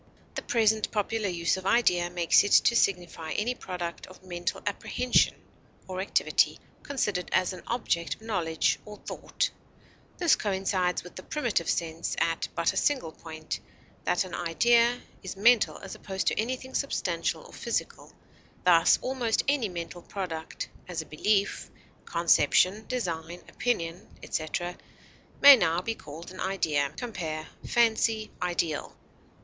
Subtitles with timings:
[0.33, 5.35] The present popular use of idea makes it to signify any product of mental apprehension
[5.87, 9.51] or activity, considered as an object of knowledge or thought;
[10.17, 13.59] this coincides with the primitive sense at but a single point
[14.03, 18.11] that an idea is mental as opposed to anything substantial or physical;
[18.65, 21.69] thus, almost any mental product, as a belief,
[22.05, 24.75] conception, design, opinion, etc.,
[25.41, 26.91] may now be called an idea.
[26.97, 28.97] Compare FANCY; IDEAL.